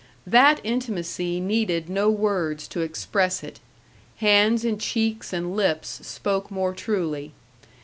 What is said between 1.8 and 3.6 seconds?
no words to express it;